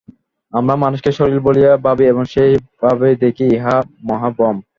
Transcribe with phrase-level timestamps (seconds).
[0.53, 2.51] আমরা মানুষকে শরীর বলিয়াই ভাবি এবং সেই
[2.81, 3.75] ভাবেই দেখি, ইহা
[4.07, 4.55] মহা ভ্রম।